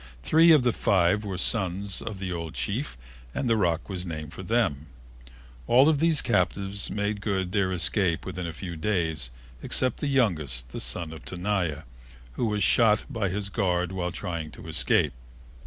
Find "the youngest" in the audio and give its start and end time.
9.97-10.71